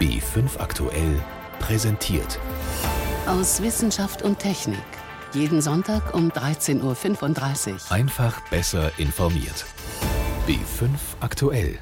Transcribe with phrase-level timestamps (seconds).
[0.00, 1.20] B5 aktuell
[1.58, 2.38] präsentiert.
[3.26, 4.78] Aus Wissenschaft und Technik.
[5.34, 7.92] Jeden Sonntag um 13.35 Uhr.
[7.92, 9.66] Einfach besser informiert.
[10.46, 11.80] B5 aktuell.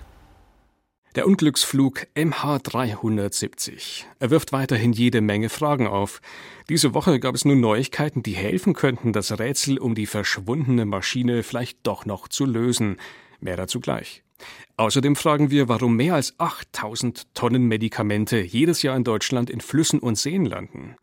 [1.15, 4.05] Der Unglücksflug MH370.
[4.19, 6.23] Er wirft weiterhin jede Menge Fragen auf.
[6.71, 11.43] Diese Woche gab es nun Neuigkeiten, die helfen könnten, das Rätsel um die verschwundene Maschine
[11.43, 12.97] vielleicht doch noch zu lösen.
[13.41, 14.23] Mehr dazu gleich.
[14.77, 20.01] Außerdem fragen wir, warum mehr als 8000 Tonnen Medikamente jedes Jahr in Deutschland in Flüssen
[20.01, 20.97] und Seen landen.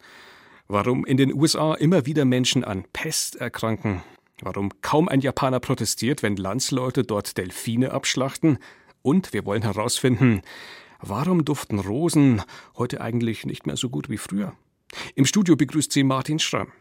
[0.67, 4.03] Warum in den USA immer wieder Menschen an Pest erkranken.
[4.41, 8.59] Warum kaum ein Japaner protestiert, wenn Landsleute dort Delfine abschlachten.
[9.01, 10.41] Und wir wollen herausfinden,
[10.99, 12.41] warum duften Rosen
[12.77, 14.53] heute eigentlich nicht mehr so gut wie früher.
[15.15, 16.71] Im Studio begrüßt sie Martin Schramm.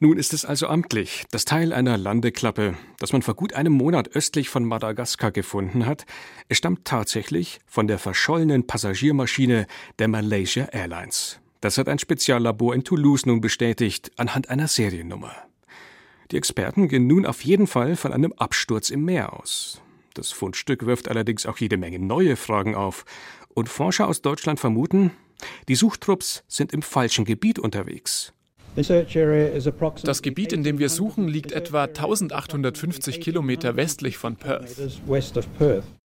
[0.00, 1.24] Nun ist es also amtlich.
[1.30, 6.04] Das Teil einer Landeklappe, das man vor gut einem Monat östlich von Madagaskar gefunden hat,
[6.48, 9.66] es stammt tatsächlich von der verschollenen Passagiermaschine
[9.98, 11.40] der Malaysia Airlines.
[11.62, 15.34] Das hat ein Speziallabor in Toulouse nun bestätigt, anhand einer Seriennummer.
[16.30, 19.80] Die Experten gehen nun auf jeden Fall von einem Absturz im Meer aus.
[20.12, 23.06] Das Fundstück wirft allerdings auch jede Menge neue Fragen auf.
[23.48, 25.12] Und Forscher aus Deutschland vermuten,
[25.68, 28.33] die Suchtrupps sind im falschen Gebiet unterwegs.
[28.76, 34.76] Das Gebiet, in dem wir suchen, liegt etwa 1850 Kilometer westlich von Perth,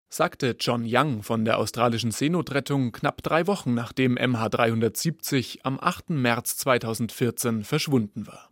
[0.09, 6.11] sagte John Young von der australischen Seenotrettung knapp drei Wochen nachdem MH370 am 8.
[6.11, 8.51] März 2014 verschwunden war.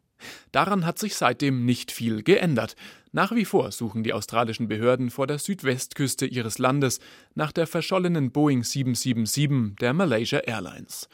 [0.51, 2.75] Daran hat sich seitdem nicht viel geändert.
[3.11, 6.99] Nach wie vor suchen die australischen Behörden vor der Südwestküste ihres Landes
[7.35, 11.07] nach der verschollenen Boeing 777 der Malaysia Airlines.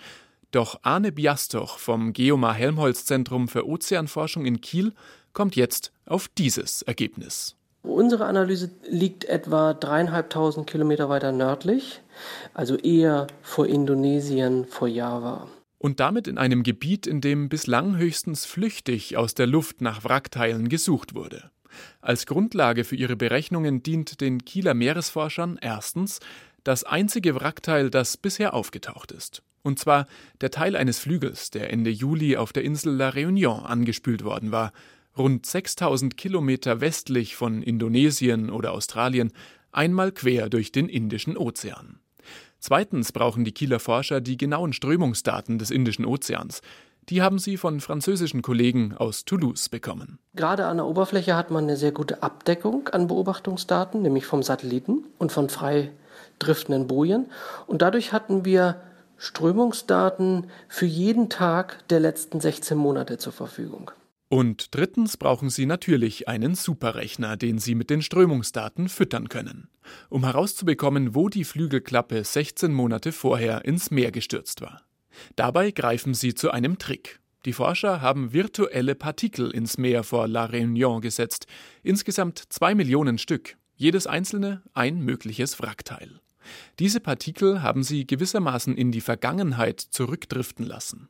[0.55, 4.93] Doch Arne Biastoch vom Geomar Helmholtz Zentrum für Ozeanforschung in Kiel
[5.33, 7.57] kommt jetzt auf dieses Ergebnis.
[7.83, 11.99] Unsere Analyse liegt etwa dreieinhalbtausend Kilometer weiter nördlich,
[12.53, 15.49] also eher vor Indonesien, vor Java.
[15.77, 20.69] Und damit in einem Gebiet, in dem bislang höchstens flüchtig aus der Luft nach Wrackteilen
[20.69, 21.51] gesucht wurde.
[21.99, 26.21] Als Grundlage für ihre Berechnungen dient den Kieler Meeresforschern erstens
[26.63, 29.43] das einzige Wrackteil, das bisher aufgetaucht ist.
[29.65, 30.05] Und zwar
[30.41, 34.71] der Teil eines Flügels, der Ende Juli auf der Insel La Réunion angespült worden war,
[35.17, 39.33] rund 6000 Kilometer westlich von Indonesien oder Australien,
[39.71, 41.97] einmal quer durch den Indischen Ozean.
[42.59, 46.61] Zweitens brauchen die Kieler Forscher die genauen Strömungsdaten des Indischen Ozeans.
[47.09, 50.19] Die haben sie von französischen Kollegen aus Toulouse bekommen.
[50.35, 55.05] Gerade an der Oberfläche hat man eine sehr gute Abdeckung an Beobachtungsdaten, nämlich vom Satelliten
[55.17, 55.89] und von frei
[56.37, 57.25] driftenden Bojen.
[57.65, 58.79] Und dadurch hatten wir
[59.17, 63.91] Strömungsdaten für jeden Tag der letzten 16 Monate zur Verfügung.
[64.27, 69.69] Und drittens brauchen Sie natürlich einen Superrechner, den Sie mit den Strömungsdaten füttern können,
[70.09, 74.81] um herauszubekommen, wo die Flügelklappe 16 Monate vorher ins Meer gestürzt war.
[75.35, 77.19] Dabei greifen Sie zu einem Trick.
[77.45, 81.45] Die Forscher haben virtuelle Partikel ins Meer vor La Réunion gesetzt,
[81.83, 86.19] insgesamt zwei Millionen Stück, jedes einzelne ein mögliches Wrackteil.
[86.79, 91.09] Diese Partikel haben sie gewissermaßen in die Vergangenheit zurückdriften lassen.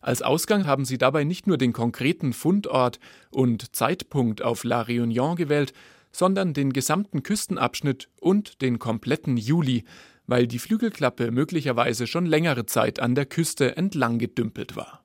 [0.00, 2.98] Als Ausgang haben sie dabei nicht nur den konkreten Fundort
[3.30, 5.72] und Zeitpunkt auf La Réunion gewählt,
[6.12, 9.84] sondern den gesamten Küstenabschnitt und den kompletten Juli,
[10.26, 15.04] weil die Flügelklappe möglicherweise schon längere Zeit an der Küste entlang gedümpelt war.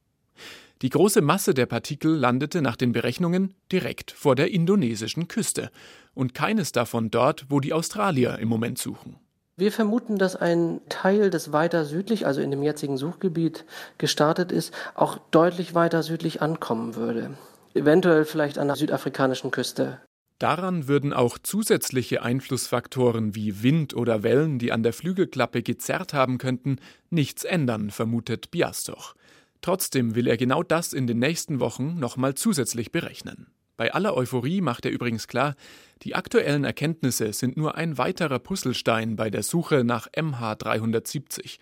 [0.81, 5.71] Die große Masse der Partikel landete nach den Berechnungen direkt vor der indonesischen Küste
[6.13, 9.17] und keines davon dort, wo die Australier im Moment suchen.
[9.59, 13.65] Wir vermuten, dass ein Teil des weiter südlich, also in dem jetzigen Suchgebiet
[13.97, 17.31] gestartet ist, auch deutlich weiter südlich ankommen würde.
[17.73, 19.99] Eventuell vielleicht an der südafrikanischen Küste.
[20.37, 26.37] Daran würden auch zusätzliche Einflussfaktoren wie Wind oder Wellen, die an der Flügelklappe gezerrt haben
[26.37, 26.77] könnten,
[27.09, 29.13] nichts ändern, vermutet Biastoch.
[29.59, 33.47] Trotzdem will er genau das in den nächsten Wochen nochmal zusätzlich berechnen.
[33.75, 35.55] Bei aller Euphorie macht er übrigens klar,
[36.03, 41.57] die aktuellen Erkenntnisse sind nur ein weiterer Puzzlestein bei der Suche nach MH370.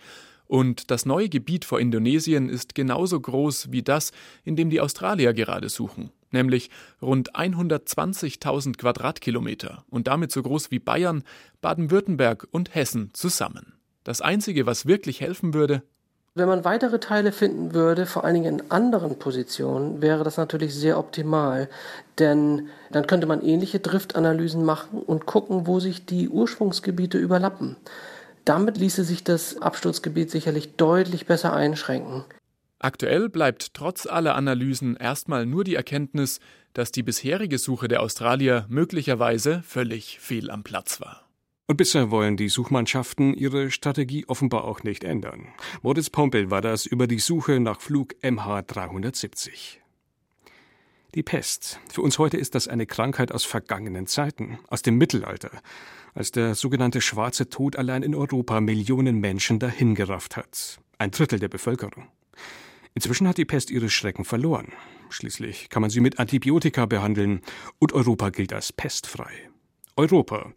[0.45, 4.12] Und das neue Gebiet vor Indonesien ist genauso groß wie das,
[4.44, 6.69] in dem die Australier gerade suchen, nämlich
[7.01, 11.24] rund 120.000 Quadratkilometer und damit so groß wie Bayern,
[11.62, 13.74] Baden-Württemberg und Hessen zusammen.
[14.04, 15.84] Das Einzige, was wirklich helfen würde,
[16.38, 20.74] wenn man weitere Teile finden würde, vor allen Dingen in anderen Positionen, wäre das natürlich
[20.74, 21.69] sehr optimal,
[22.19, 27.75] denn dann könnte man ähnliche Driftanalysen machen und gucken, wo sich die Ursprungsgebiete überlappen.
[28.45, 32.24] Damit ließe sich das Absturzgebiet sicherlich deutlich besser einschränken.
[32.80, 36.39] Aktuell bleibt trotz aller Analysen erstmal nur die Erkenntnis,
[36.74, 41.26] dass die bisherige Suche der Australier möglicherweise völlig fehl am Platz war.
[41.69, 45.50] Und bisher wollen die Suchmannschaften ihre Strategie offenbar auch nicht ändern.
[45.81, 49.80] Moritz Pompel war das über die Suche nach Flug MH370.
[51.14, 51.81] Die Pest.
[51.92, 55.52] Für uns heute ist das eine Krankheit aus vergangenen Zeiten, aus dem Mittelalter,
[56.14, 60.80] als der sogenannte Schwarze Tod allein in Europa Millionen Menschen dahingerafft hat.
[61.00, 62.08] Ein Drittel der Bevölkerung.
[62.94, 64.72] Inzwischen hat die Pest ihre Schrecken verloren.
[65.10, 67.42] Schließlich kann man sie mit Antibiotika behandeln
[67.78, 69.31] und Europa gilt als pestfrei.
[69.96, 70.54] Europa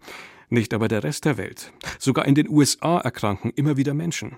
[0.51, 1.73] nicht aber der Rest der Welt.
[1.99, 4.37] Sogar in den USA erkranken immer wieder Menschen.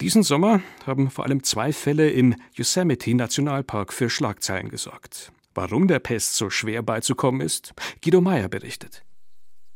[0.00, 5.32] Diesen Sommer haben vor allem zwei Fälle im Yosemite Nationalpark für Schlagzeilen gesorgt.
[5.54, 9.04] Warum der Pest so schwer beizukommen ist, Guido Meyer berichtet.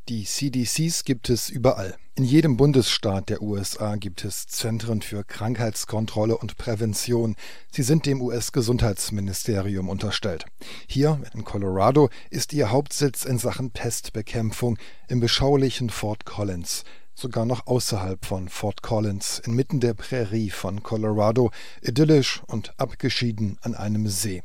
[0.08, 1.96] Die CDCs gibt es überall.
[2.16, 7.34] In jedem Bundesstaat der USA gibt es Zentren für Krankheitskontrolle und Prävention.
[7.72, 10.46] Sie sind dem US-Gesundheitsministerium unterstellt.
[10.86, 14.78] Hier in Colorado ist ihr Hauptsitz in Sachen Pestbekämpfung
[15.08, 16.84] im beschaulichen Fort Collins.
[17.14, 21.50] Sogar noch außerhalb von Fort Collins, inmitten der Prärie von Colorado,
[21.82, 24.44] idyllisch und abgeschieden an einem See.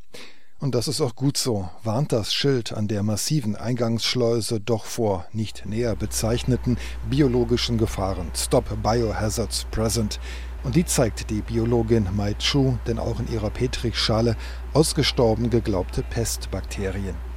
[0.62, 5.26] Und das ist auch gut so, warnt das Schild an der massiven Eingangsschleuse doch vor
[5.32, 6.78] nicht näher bezeichneten
[7.10, 8.30] biologischen Gefahren.
[8.36, 10.20] Stop Biohazards Present.
[10.66, 14.36] Und die zeigt die Biologin Mai Chu, denn auch in ihrer Petrischale,
[14.74, 17.29] ausgestorben geglaubte Pestbakterien.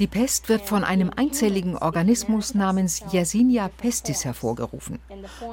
[0.00, 4.98] Die Pest wird von einem einzelligen Organismus namens Yersinia pestis hervorgerufen.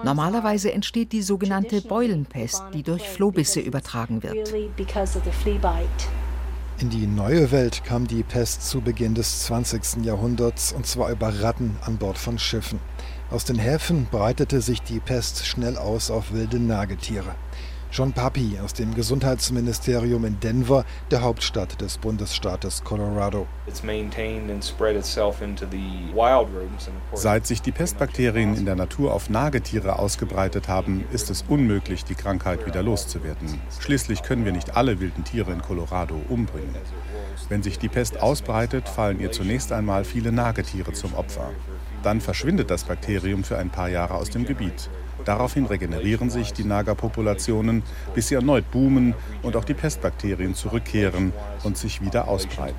[0.03, 4.51] Normalerweise entsteht die sogenannte Beulenpest, die durch Flohbisse übertragen wird.
[6.79, 10.03] In die neue Welt kam die Pest zu Beginn des 20.
[10.03, 12.79] Jahrhunderts und zwar über Ratten an Bord von Schiffen.
[13.29, 17.35] Aus den Häfen breitete sich die Pest schnell aus auf wilde Nagetiere.
[17.93, 23.47] John Papi aus dem Gesundheitsministerium in Denver, der Hauptstadt des Bundesstaates Colorado.
[27.13, 32.15] Seit sich die Pestbakterien in der Natur auf Nagetiere ausgebreitet haben, ist es unmöglich, die
[32.15, 33.59] Krankheit wieder loszuwerden.
[33.81, 36.75] Schließlich können wir nicht alle wilden Tiere in Colorado umbringen.
[37.49, 41.51] Wenn sich die Pest ausbreitet, fallen ihr zunächst einmal viele Nagetiere zum Opfer.
[42.03, 44.89] Dann verschwindet das Bakterium für ein paar Jahre aus dem Gebiet.
[45.25, 47.83] Daraufhin regenerieren sich die Nagerpopulationen,
[48.15, 51.31] bis sie erneut boomen und auch die Pestbakterien zurückkehren
[51.63, 52.75] und sich wieder ausbreiten.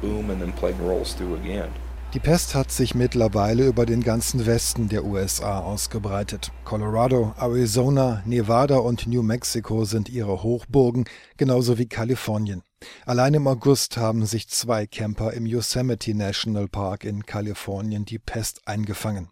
[2.14, 6.52] Die Pest hat sich mittlerweile über den ganzen Westen der USA ausgebreitet.
[6.64, 11.06] Colorado, Arizona, Nevada und New Mexico sind ihre Hochburgen,
[11.38, 12.62] genauso wie Kalifornien.
[13.06, 18.62] Allein im August haben sich zwei Camper im Yosemite National Park in Kalifornien die Pest
[18.66, 19.28] eingefangen.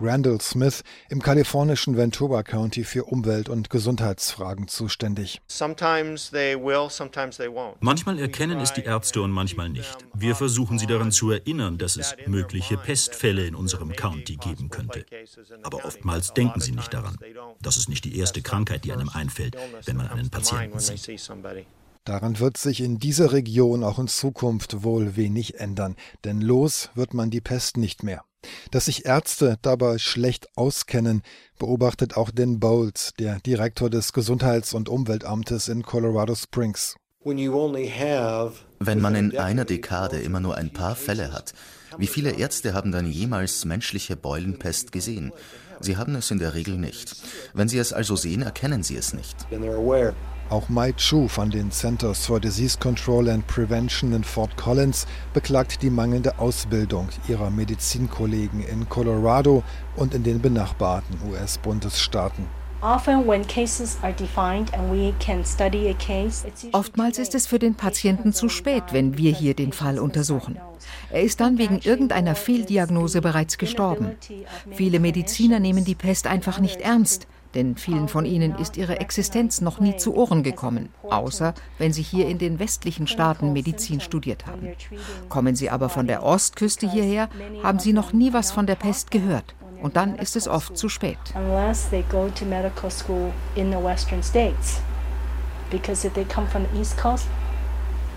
[0.00, 5.40] Randall Smith im kalifornischen Ventura County für Umwelt- und Gesundheitsfragen zuständig.
[7.80, 9.98] Manchmal erkennen es die Ärzte und manchmal nicht.
[10.14, 15.04] Wir versuchen sie daran zu erinnern, dass es mögliche Pestfälle in unserem County geben könnte.
[15.62, 17.16] Aber oftmals denken sie nicht daran.
[17.60, 21.20] Das ist nicht die erste Krankheit, die einem einfällt, wenn man einen Patienten sieht.
[22.04, 25.94] Daran wird sich in dieser Region auch in Zukunft wohl wenig ändern,
[26.24, 28.24] denn los wird man die Pest nicht mehr.
[28.72, 31.22] Dass sich Ärzte dabei schlecht auskennen,
[31.60, 36.96] beobachtet auch Dan Bowles, der Direktor des Gesundheits- und Umweltamtes in Colorado Springs.
[38.80, 41.54] Wenn man in einer Dekade immer nur ein paar Fälle hat,
[41.98, 45.32] wie viele Ärzte haben dann jemals menschliche Beulenpest gesehen?
[45.78, 47.14] Sie haben es in der Regel nicht.
[47.54, 49.36] Wenn Sie es also sehen, erkennen Sie es nicht.
[50.50, 55.82] Auch Mai Chu von den Centers for Disease Control and Prevention in Fort Collins beklagt
[55.82, 59.62] die mangelnde Ausbildung ihrer Medizinkollegen in Colorado
[59.96, 62.46] und in den benachbarten US-Bundesstaaten.
[66.72, 70.58] Oftmals ist es für den Patienten zu spät, wenn wir hier den Fall untersuchen.
[71.10, 74.16] Er ist dann wegen irgendeiner Fehldiagnose bereits gestorben.
[74.72, 79.60] Viele Mediziner nehmen die Pest einfach nicht ernst denn vielen von ihnen ist ihre Existenz
[79.60, 84.46] noch nie zu Ohren gekommen, außer wenn sie hier in den westlichen Staaten Medizin studiert
[84.46, 84.68] haben.
[85.28, 87.28] Kommen sie aber von der Ostküste hierher,
[87.62, 89.54] haben sie noch nie was von der Pest gehört.
[89.82, 91.18] Und dann ist es oft zu spät.
[95.72, 97.26] Because if they come from the East Coast,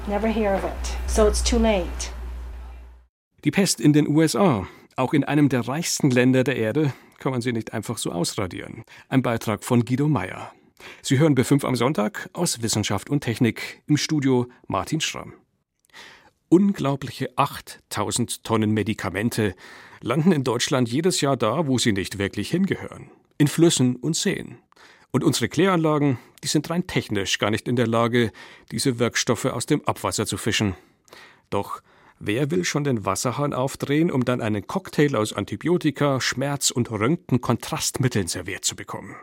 [0.09, 0.97] never hear of it.
[1.07, 2.11] So it's too late.
[3.45, 7.41] Die Pest in den USA, auch in einem der reichsten Länder der Erde, kann man
[7.41, 8.83] sie nicht einfach so ausradieren.
[9.09, 10.51] Ein Beitrag von Guido Meyer.
[11.01, 15.33] Sie hören B5 am Sonntag aus Wissenschaft und Technik im Studio Martin Schramm.
[16.49, 19.55] Unglaubliche 8000 Tonnen Medikamente
[20.01, 23.09] landen in Deutschland jedes Jahr da, wo sie nicht wirklich hingehören.
[23.37, 24.59] In Flüssen und Seen.
[25.11, 28.31] Und unsere Kläranlagen, die sind rein technisch gar nicht in der Lage,
[28.71, 30.75] diese Wirkstoffe aus dem Abwasser zu fischen.
[31.49, 31.81] Doch
[32.27, 38.25] Wer will schon den Wasserhahn aufdrehen, um dann einen Cocktail aus Antibiotika, Schmerz- und Röntgen-Kontrastmitteln
[38.25, 39.15] serviert zu bekommen?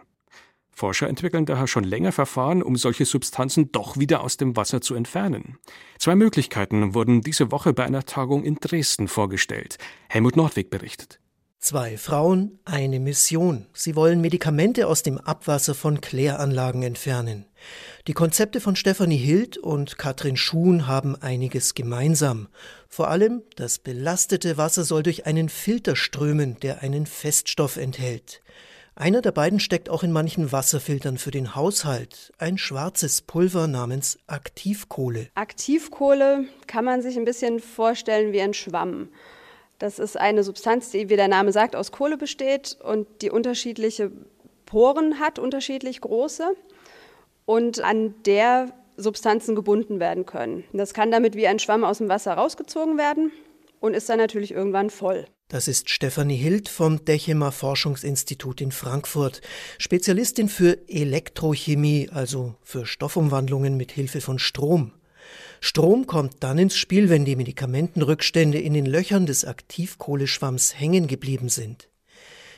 [0.71, 4.95] Forscher entwickeln daher schon länger Verfahren, um solche Substanzen doch wieder aus dem Wasser zu
[4.95, 5.59] entfernen.
[5.99, 9.79] Zwei Möglichkeiten wurden diese Woche bei einer Tagung in Dresden vorgestellt.
[10.09, 11.19] Helmut Nordwig berichtet.
[11.63, 13.67] Zwei Frauen, eine Mission.
[13.73, 17.47] Sie wollen Medikamente aus dem Abwasser von Kläranlagen entfernen.
[18.09, 22.49] Die Konzepte von Stefanie Hild und Katrin Schuhn haben einiges gemeinsam.
[22.89, 28.43] Vor allem, das belastete Wasser soll durch einen Filter strömen, der einen Feststoff enthält.
[28.97, 34.19] Einer der beiden steckt auch in manchen Wasserfiltern für den Haushalt, ein schwarzes Pulver namens
[34.27, 35.29] Aktivkohle.
[35.37, 39.11] Aktivkohle kann man sich ein bisschen vorstellen wie ein Schwamm.
[39.83, 44.13] Das ist eine Substanz, die, wie der Name sagt, aus Kohle besteht und die unterschiedliche
[44.65, 46.55] Poren hat, unterschiedlich große
[47.47, 50.63] und an der Substanzen gebunden werden können.
[50.73, 53.33] Das kann damit wie ein Schwamm aus dem Wasser rausgezogen werden
[53.81, 55.25] und ist dann natürlich irgendwann voll.
[55.49, 59.41] Das ist Stefanie Hild vom Dechemer Forschungsinstitut in Frankfurt,
[59.79, 64.93] Spezialistin für Elektrochemie, also für Stoffumwandlungen mit Hilfe von Strom.
[65.61, 71.49] Strom kommt dann ins Spiel, wenn die Medikamentenrückstände in den Löchern des Aktivkohleschwamms hängen geblieben
[71.49, 71.89] sind.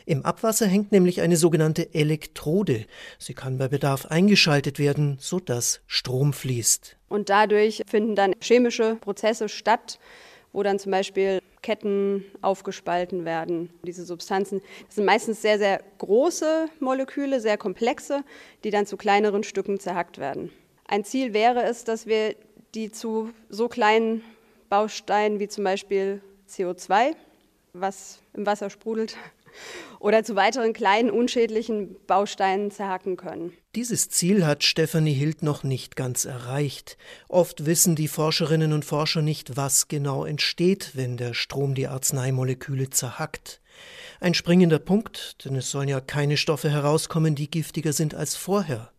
[0.06, 2.84] Im Abwasser hängt nämlich eine sogenannte Elektrode.
[3.18, 6.96] Sie kann bei Bedarf eingeschaltet werden, sodass Strom fließt.
[7.08, 9.98] Und dadurch finden dann chemische Prozesse statt,
[10.52, 13.70] wo dann zum Beispiel Ketten aufgespalten werden.
[13.84, 18.22] Diese Substanzen sind meistens sehr, sehr große Moleküle, sehr komplexe,
[18.62, 20.52] die dann zu kleineren Stücken zerhackt werden.
[20.86, 22.36] Ein Ziel wäre es, dass wir
[22.74, 24.22] die zu so kleinen
[24.68, 27.14] Bausteinen wie zum Beispiel CO2,
[27.72, 29.16] was im Wasser sprudelt,
[30.00, 33.52] oder zu weiteren kleinen unschädlichen Bausteinen zerhacken können.
[33.74, 36.96] Dieses Ziel hat Stefanie Hild noch nicht ganz erreicht.
[37.28, 42.90] Oft wissen die Forscherinnen und Forscher nicht, was genau entsteht, wenn der Strom die Arzneimoleküle
[42.90, 43.60] zerhackt.
[44.20, 48.93] Ein springender Punkt, denn es sollen ja keine Stoffe herauskommen, die giftiger sind als vorher.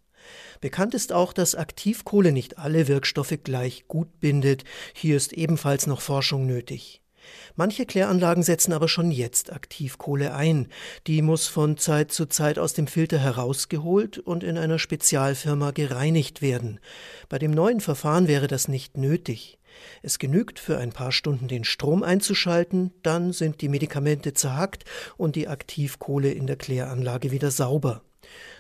[0.62, 4.64] Bekannt ist auch, dass Aktivkohle nicht alle Wirkstoffe gleich gut bindet.
[4.94, 7.02] Hier ist ebenfalls noch Forschung nötig.
[7.56, 10.68] Manche Kläranlagen setzen aber schon jetzt Aktivkohle ein.
[11.08, 16.42] Die muss von Zeit zu Zeit aus dem Filter herausgeholt und in einer Spezialfirma gereinigt
[16.42, 16.80] werden.
[17.30, 19.58] Bei dem neuen Verfahren wäre das nicht nötig.
[20.02, 24.86] Es genügt für ein paar Stunden den Strom einzuschalten, dann sind die Medikamente zerhackt
[25.18, 28.02] und die Aktivkohle in der Kläranlage wieder sauber.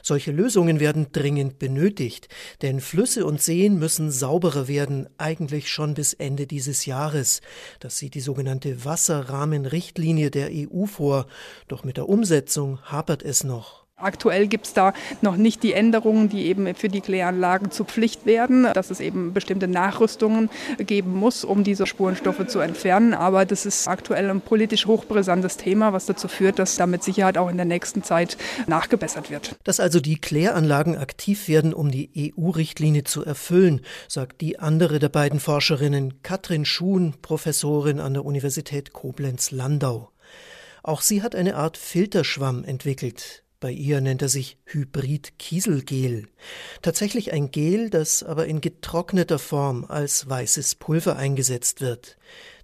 [0.01, 2.27] Solche Lösungen werden dringend benötigt,
[2.62, 7.41] denn Flüsse und Seen müssen sauberer werden, eigentlich schon bis Ende dieses Jahres.
[7.79, 11.27] Das sieht die sogenannte Wasserrahmenrichtlinie der EU vor,
[11.67, 13.85] doch mit der Umsetzung hapert es noch.
[13.98, 18.25] Aktuell gibt es da noch nicht die Änderungen, die eben für die Kläranlagen zur Pflicht
[18.25, 20.50] werden, dass es eben bestimmte Nachrüstungen
[20.80, 23.14] geben muss, um diese Spurenstoffe zu entfernen.
[23.14, 27.38] Aber das ist aktuell ein politisch hochbrisantes Thema, was dazu führt, dass da mit Sicherheit
[27.38, 28.36] auch in der nächsten Zeit
[28.68, 29.56] nachgebessert wird.
[29.64, 35.10] Dass also die Kläranlagen aktiv werden, um die EU-Richtlinie zu erfüllen, sagt die andere der
[35.10, 40.10] beiden Forscherinnen, Katrin Schuhn, Professorin an der Universität Koblenz-Landau.
[40.84, 46.27] Auch sie hat eine Art Filterschwamm entwickelt, bei ihr nennt er sich Hybrid-Kieselgel.
[46.84, 52.15] Tatsächlich ein Gel, das aber in getrockneter Form als weißes Pulver eingesetzt wird.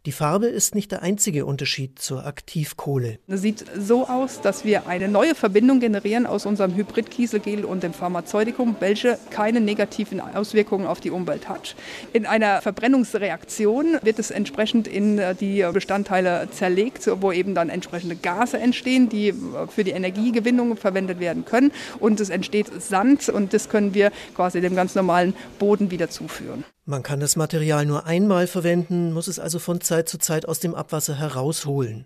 [0.08, 3.20] Die Farbe ist nicht der einzige Unterschied zur Aktivkohle.
[3.27, 7.93] Es sieht so aus, dass wir eine neue Verbindung generieren aus unserem Hybrid-Kieselgel und dem
[7.93, 11.75] Pharmazeutikum, welche keine negativen Auswirkungen auf die Umwelt hat.
[12.13, 18.58] In einer Verbrennungsreaktion wird es entsprechend in die Bestandteile zerlegt, wo eben dann entsprechende Gase
[18.58, 19.36] entstehen, die
[19.70, 21.72] für die Energiegewinnung verwendet werden können.
[22.00, 26.63] Und es entsteht Sand und das können wir quasi dem ganz normalen Boden wieder zuführen.
[26.91, 30.60] Man kann das Material nur einmal verwenden, muss es also von Zeit zu Zeit aus
[30.60, 32.05] dem Abwasser herausholen.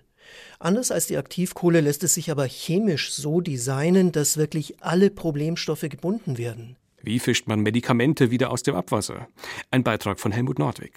[0.59, 5.87] Anders als die Aktivkohle lässt es sich aber chemisch so designen, dass wirklich alle Problemstoffe
[5.89, 6.75] gebunden werden.
[7.01, 9.27] Wie fischt man Medikamente wieder aus dem Abwasser?
[9.71, 10.93] Ein Beitrag von Helmut Nordwig.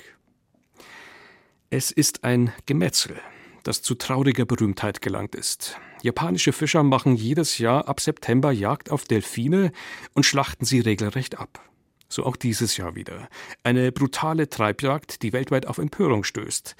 [1.71, 3.16] Es ist ein Gemetzel,
[3.62, 5.78] das zu trauriger Berühmtheit gelangt ist.
[6.02, 9.73] Japanische Fischer machen jedes Jahr ab September Jagd auf Delfine
[10.12, 11.62] und schlachten sie regelrecht ab.
[12.09, 13.29] So auch dieses Jahr wieder.
[13.62, 16.75] Eine brutale Treibjagd, die weltweit auf Empörung stößt.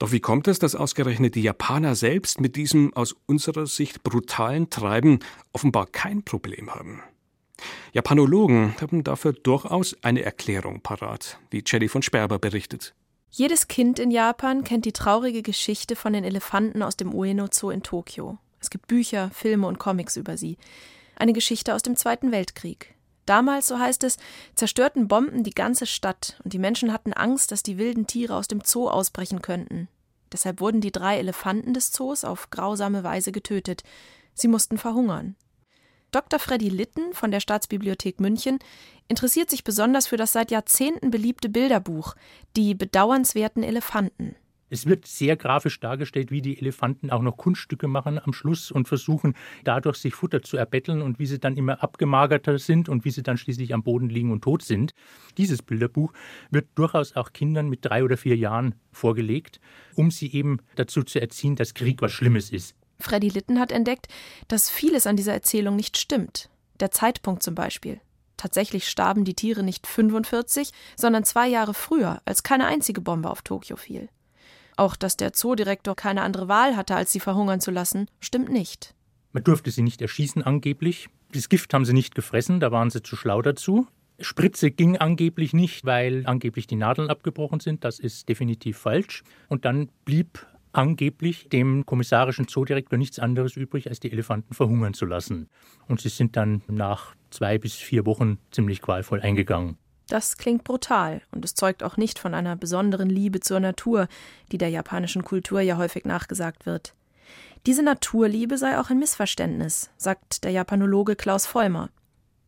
[0.00, 4.70] Doch wie kommt es, dass ausgerechnet die Japaner selbst mit diesem aus unserer Sicht brutalen
[4.70, 5.18] Treiben
[5.52, 7.02] offenbar kein Problem haben?
[7.92, 12.94] Japanologen haben dafür durchaus eine Erklärung parat, wie Jenny von Sperber berichtet.
[13.28, 17.70] Jedes Kind in Japan kennt die traurige Geschichte von den Elefanten aus dem Ueno Zoo
[17.70, 18.38] in Tokio.
[18.58, 20.56] Es gibt Bücher, Filme und Comics über sie.
[21.14, 22.94] Eine Geschichte aus dem Zweiten Weltkrieg.
[23.26, 24.16] Damals, so heißt es,
[24.54, 28.48] zerstörten Bomben die ganze Stadt und die Menschen hatten Angst, dass die wilden Tiere aus
[28.48, 29.88] dem Zoo ausbrechen könnten.
[30.32, 33.82] Deshalb wurden die drei Elefanten des Zoos auf grausame Weise getötet.
[34.34, 35.36] Sie mussten verhungern.
[36.12, 36.40] Dr.
[36.40, 38.58] Freddy Litten von der Staatsbibliothek München
[39.06, 42.14] interessiert sich besonders für das seit Jahrzehnten beliebte Bilderbuch
[42.56, 44.34] Die bedauernswerten Elefanten.
[44.70, 48.86] Es wird sehr grafisch dargestellt, wie die Elefanten auch noch Kunststücke machen am Schluss und
[48.86, 49.34] versuchen,
[49.64, 53.24] dadurch sich Futter zu erbetteln und wie sie dann immer abgemagerter sind und wie sie
[53.24, 54.94] dann schließlich am Boden liegen und tot sind.
[55.36, 56.12] Dieses Bilderbuch
[56.50, 59.60] wird durchaus auch Kindern mit drei oder vier Jahren vorgelegt,
[59.96, 62.76] um sie eben dazu zu erziehen, dass Krieg was Schlimmes ist.
[63.00, 64.06] Freddy Litten hat entdeckt,
[64.46, 66.48] dass vieles an dieser Erzählung nicht stimmt.
[66.78, 68.00] Der Zeitpunkt zum Beispiel.
[68.36, 73.42] Tatsächlich starben die Tiere nicht 45, sondern zwei Jahre früher, als keine einzige Bombe auf
[73.42, 74.08] Tokio fiel.
[74.80, 78.94] Auch dass der Zoodirektor keine andere Wahl hatte, als sie verhungern zu lassen, stimmt nicht.
[79.32, 81.10] Man durfte sie nicht erschießen angeblich.
[81.32, 83.86] Das Gift haben sie nicht gefressen, da waren sie zu schlau dazu.
[84.20, 87.84] Spritze ging angeblich nicht, weil angeblich die Nadeln abgebrochen sind.
[87.84, 89.22] Das ist definitiv falsch.
[89.48, 95.04] Und dann blieb angeblich dem kommissarischen Zoodirektor nichts anderes übrig, als die Elefanten verhungern zu
[95.04, 95.50] lassen.
[95.88, 99.76] Und sie sind dann nach zwei bis vier Wochen ziemlich qualvoll eingegangen.
[100.10, 104.08] Das klingt brutal und es zeugt auch nicht von einer besonderen Liebe zur Natur,
[104.50, 106.94] die der japanischen Kultur ja häufig nachgesagt wird.
[107.64, 111.90] Diese Naturliebe sei auch ein Missverständnis, sagt der Japanologe Klaus Vollmer.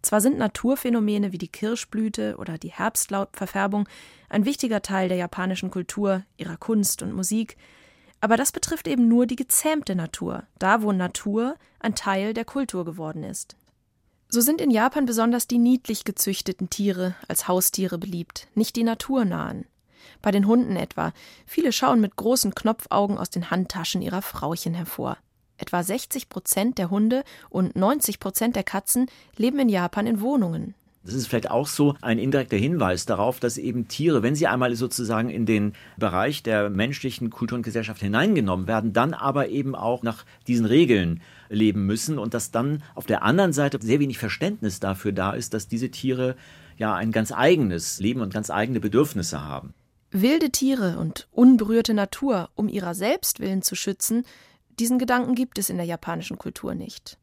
[0.02, 3.88] Zwar sind Naturphänomene wie die Kirschblüte oder die Herbstlaubverfärbung
[4.28, 7.57] ein wichtiger Teil der japanischen Kultur, ihrer Kunst und Musik,
[8.21, 12.85] aber das betrifft eben nur die gezähmte Natur, da wo Natur ein Teil der Kultur
[12.85, 13.54] geworden ist.
[14.34, 19.66] So sind in Japan besonders die niedlich gezüchteten Tiere als Haustiere beliebt, nicht die naturnahen.
[20.22, 21.12] Bei den Hunden etwa.
[21.44, 25.18] Viele schauen mit großen Knopfaugen aus den Handtaschen ihrer Frauchen hervor.
[25.58, 29.04] Etwa 60 Prozent der Hunde und 90 Prozent der Katzen
[29.36, 30.74] leben in Japan in Wohnungen.
[31.04, 34.74] Das ist vielleicht auch so ein indirekter Hinweis darauf, dass eben Tiere, wenn sie einmal
[34.76, 40.04] sozusagen in den Bereich der menschlichen Kultur und Gesellschaft hineingenommen werden, dann aber eben auch
[40.04, 41.20] nach diesen Regeln
[41.52, 45.54] leben müssen und dass dann auf der anderen Seite sehr wenig Verständnis dafür da ist,
[45.54, 46.36] dass diese Tiere
[46.76, 49.75] ja ein ganz eigenes Leben und ganz eigene Bedürfnisse haben.
[50.10, 54.25] Wilde Tiere und unberührte Natur um ihrer selbst willen zu schützen,
[54.78, 57.19] diesen Gedanken gibt es in der japanischen Kultur nicht.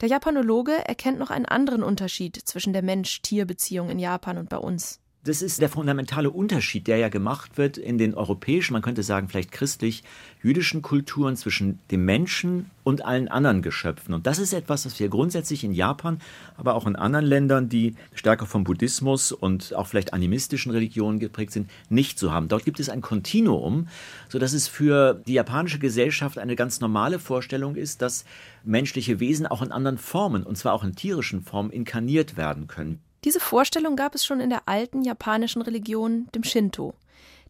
[0.00, 5.01] Der Japanologe erkennt noch einen anderen Unterschied zwischen der Mensch-Tier-Beziehung in Japan und bei uns.
[5.24, 9.28] Das ist der fundamentale Unterschied, der ja gemacht wird in den europäischen, man könnte sagen
[9.28, 14.14] vielleicht christlich-jüdischen Kulturen zwischen dem Menschen und allen anderen Geschöpfen.
[14.14, 16.20] Und das ist etwas, was wir grundsätzlich in Japan,
[16.56, 21.52] aber auch in anderen Ländern, die stärker vom Buddhismus und auch vielleicht animistischen Religionen geprägt
[21.52, 22.48] sind, nicht so haben.
[22.48, 23.86] Dort gibt es ein Kontinuum,
[24.28, 28.24] sodass es für die japanische Gesellschaft eine ganz normale Vorstellung ist, dass
[28.64, 32.98] menschliche Wesen auch in anderen Formen, und zwar auch in tierischen Formen, inkarniert werden können.
[33.24, 36.94] Diese Vorstellung gab es schon in der alten japanischen Religion, dem Shinto.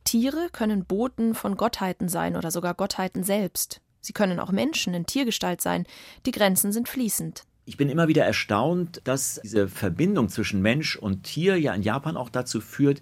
[0.05, 3.81] Tiere können Boten von Gottheiten sein oder sogar Gottheiten selbst.
[4.01, 5.87] Sie können auch Menschen in Tiergestalt sein.
[6.27, 7.45] Die Grenzen sind fließend.
[7.65, 12.17] Ich bin immer wieder erstaunt, dass diese Verbindung zwischen Mensch und Tier ja in Japan
[12.17, 13.01] auch dazu führt,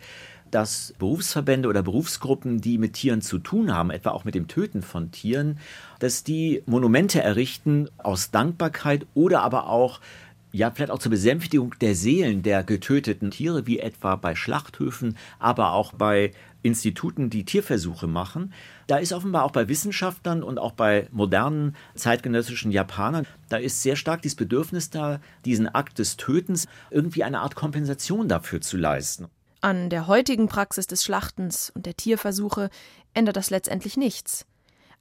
[0.51, 4.83] dass Berufsverbände oder Berufsgruppen, die mit Tieren zu tun haben, etwa auch mit dem Töten
[4.83, 5.59] von Tieren,
[6.01, 10.01] dass die Monumente errichten aus Dankbarkeit oder aber auch
[10.53, 15.73] ja, vielleicht auch zur Besänftigung der Seelen der getöteten Tiere, wie etwa bei Schlachthöfen, aber
[15.73, 16.33] auch bei
[16.63, 18.53] Instituten, die Tierversuche machen.
[18.87, 23.97] Da ist offenbar auch bei Wissenschaftlern und auch bei modernen zeitgenössischen Japanern, da ist sehr
[23.97, 29.29] stark dieses Bedürfnis da, diesen Akt des Tötens irgendwie eine Art Kompensation dafür zu leisten.
[29.63, 32.71] An der heutigen Praxis des Schlachtens und der Tierversuche
[33.15, 34.47] ändert das letztendlich nichts.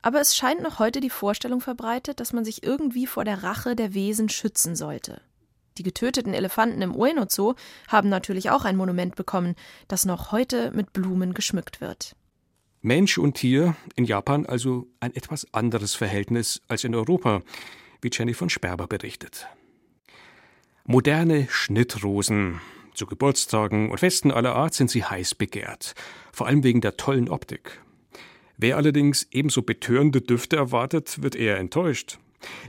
[0.02, 3.76] Aber es scheint noch heute die Vorstellung verbreitet, dass man sich irgendwie vor der Rache
[3.76, 5.22] der Wesen schützen sollte.
[5.80, 7.54] Die getöteten Elefanten im Ueno Zoo
[7.88, 9.56] haben natürlich auch ein Monument bekommen,
[9.88, 12.18] das noch heute mit Blumen geschmückt wird.
[12.82, 17.42] Mensch und Tier in Japan also ein etwas anderes Verhältnis als in Europa,
[18.02, 19.48] wie Jenny von Sperber berichtet.
[20.84, 22.60] Moderne Schnittrosen.
[22.94, 25.96] Zu Geburtstagen und Festen aller Art sind sie heiß begehrt,
[26.34, 27.82] vor allem wegen der tollen Optik.
[28.58, 32.20] Wer allerdings ebenso betörende Düfte erwartet, wird eher enttäuscht.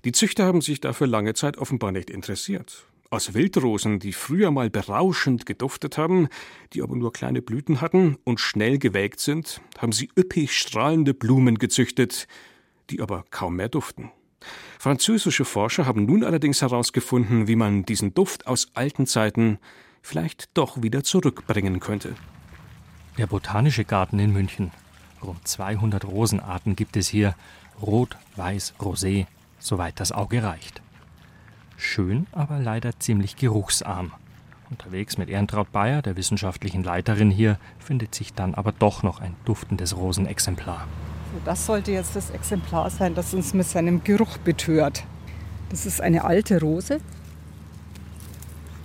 [0.04, 2.86] Die Züchter haben sich dafür lange Zeit offenbar nicht interessiert.
[3.12, 6.28] Aus Wildrosen, die früher mal berauschend geduftet haben,
[6.72, 11.58] die aber nur kleine Blüten hatten und schnell gewelkt sind, haben sie üppig strahlende Blumen
[11.58, 12.28] gezüchtet,
[12.88, 14.12] die aber kaum mehr duften.
[14.78, 19.58] Französische Forscher haben nun allerdings herausgefunden, wie man diesen Duft aus alten Zeiten
[20.02, 22.14] vielleicht doch wieder zurückbringen könnte.
[23.18, 24.70] Der Botanische Garten in München.
[25.20, 27.34] Rund 200 Rosenarten gibt es hier.
[27.82, 29.26] Rot, Weiß, Rosé,
[29.58, 30.80] soweit das Auge reicht.
[31.80, 34.12] Schön, aber leider ziemlich geruchsarm.
[34.68, 39.34] Unterwegs mit Ehrentraut Bayer, der wissenschaftlichen Leiterin hier, findet sich dann aber doch noch ein
[39.46, 40.86] duftendes Rosenexemplar.
[41.46, 45.04] Das sollte jetzt das Exemplar sein, das uns mit seinem Geruch betört.
[45.70, 47.00] Das ist eine alte Rose.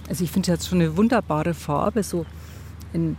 [0.08, 2.26] Also ich finde jetzt schon eine wunderbare Farbe, so
[2.94, 3.18] ein,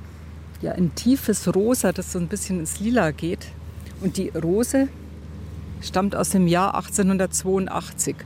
[0.62, 3.48] ja, ein tiefes Rosa, das so ein bisschen ins Lila geht.
[4.00, 4.88] Und die Rose
[5.82, 8.16] stammt aus dem Jahr 1882.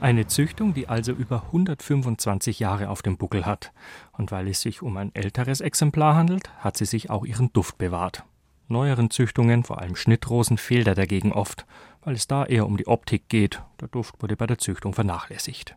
[0.00, 3.70] Eine Züchtung, die also über 125 Jahre auf dem Buckel hat.
[4.16, 7.76] Und weil es sich um ein älteres Exemplar handelt, hat sie sich auch ihren Duft
[7.76, 8.24] bewahrt.
[8.68, 11.66] Neueren Züchtungen, vor allem Schnittrosen, fehlt er dagegen oft,
[12.02, 13.62] weil es da eher um die Optik geht.
[13.78, 15.76] Der Duft wurde bei der Züchtung vernachlässigt.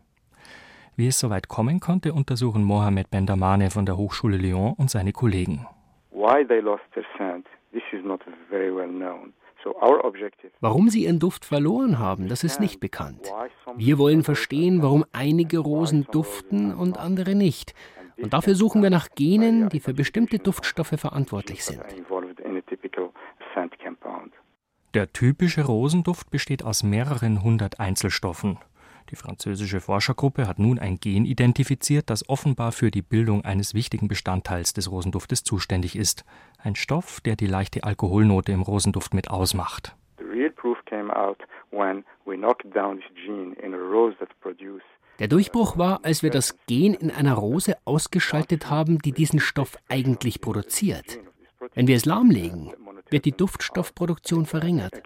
[0.96, 5.66] Wie es soweit kommen konnte, untersuchen Mohamed Bendamane von der Hochschule Lyon und seine Kollegen.
[6.12, 9.34] Why they lost their scent, this is not very well known.
[10.60, 13.32] Warum sie ihren Duft verloren haben, das ist nicht bekannt.
[13.76, 17.74] Wir wollen verstehen, warum einige Rosen duften und andere nicht.
[18.16, 21.82] Und dafür suchen wir nach Genen, die für bestimmte Duftstoffe verantwortlich sind.
[24.94, 28.58] Der typische Rosenduft besteht aus mehreren hundert Einzelstoffen.
[29.14, 34.08] Die französische Forschergruppe hat nun ein Gen identifiziert, das offenbar für die Bildung eines wichtigen
[34.08, 36.24] Bestandteils des Rosenduftes zuständig ist.
[36.60, 39.94] Ein Stoff, der die leichte Alkoholnote im Rosenduft mit ausmacht.
[45.20, 49.76] Der Durchbruch war, als wir das Gen in einer Rose ausgeschaltet haben, die diesen Stoff
[49.88, 51.20] eigentlich produziert.
[51.74, 52.72] Wenn wir es lahmlegen,
[53.10, 55.00] wird die Duftstoffproduktion verringert.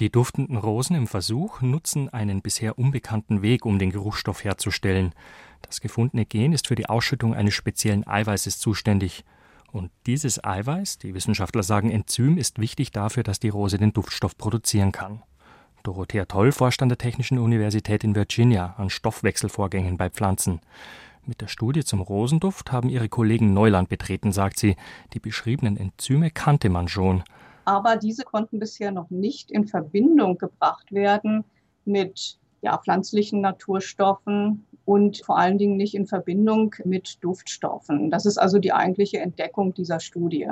[0.00, 5.14] Die duftenden Rosen im Versuch nutzen einen bisher unbekannten Weg, um den Geruchsstoff herzustellen.
[5.60, 9.26] Das gefundene Gen ist für die Ausschüttung eines speziellen Eiweißes zuständig.
[9.72, 14.38] Und dieses Eiweiß, die Wissenschaftler sagen Enzym, ist wichtig dafür, dass die Rose den Duftstoff
[14.38, 15.22] produzieren kann.
[15.82, 20.62] Dorothea Toll forscht an der Technischen Universität in Virginia an Stoffwechselvorgängen bei Pflanzen.
[21.26, 24.76] Mit der Studie zum Rosenduft haben ihre Kollegen Neuland betreten, sagt sie.
[25.12, 27.22] Die beschriebenen Enzyme kannte man schon
[27.64, 31.44] aber diese konnten bisher noch nicht in Verbindung gebracht werden
[31.84, 38.10] mit ja, pflanzlichen Naturstoffen und vor allen Dingen nicht in Verbindung mit Duftstoffen.
[38.10, 40.48] Das ist also die eigentliche Entdeckung dieser Studie.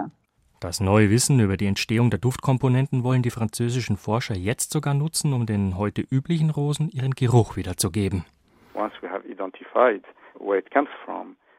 [0.61, 5.33] Das neue Wissen über die Entstehung der Duftkomponenten wollen die französischen Forscher jetzt sogar nutzen,
[5.33, 8.25] um den heute üblichen Rosen ihren Geruch wiederzugeben.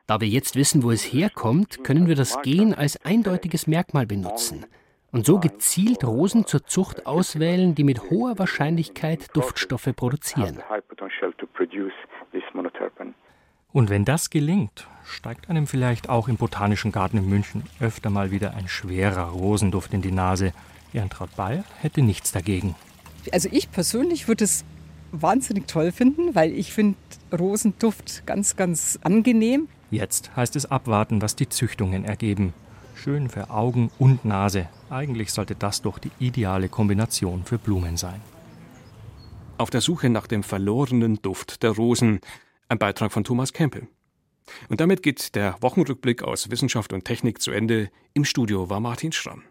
[0.08, 4.66] Da wir jetzt wissen, wo es herkommt, können wir das Gen als eindeutiges Merkmal benutzen
[5.12, 10.60] und so gezielt Rosen zur Zucht auswählen, die mit hoher Wahrscheinlichkeit Duftstoffe produzieren.
[13.72, 18.32] Und wenn das gelingt, steigt einem vielleicht auch im Botanischen Garten in München öfter mal
[18.32, 20.54] wieder ein schwerer Rosenduft in die Nase.
[20.94, 22.76] Ehrentraut Bayer hätte nichts dagegen.
[23.32, 24.66] Also ich persönlich würde es
[25.12, 26.98] wahnsinnig toll finden, weil ich finde
[27.38, 29.68] Rosenduft ganz, ganz angenehm.
[29.92, 32.54] Jetzt heißt es abwarten, was die Züchtungen ergeben.
[33.02, 34.68] Schön für Augen und Nase.
[34.90, 38.20] Eigentlich sollte das doch die ideale Kombination für Blumen sein.
[39.58, 42.20] Auf der Suche nach dem verlorenen Duft der Rosen.
[42.68, 43.88] Ein Beitrag von Thomas Kempel.
[44.68, 47.90] Und damit geht der Wochenrückblick aus Wissenschaft und Technik zu Ende.
[48.14, 49.44] Im Studio war Martin Schramm.